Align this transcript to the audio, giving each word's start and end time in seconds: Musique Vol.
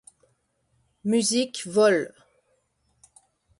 Musique 1.03 1.61
Vol. 1.67 2.11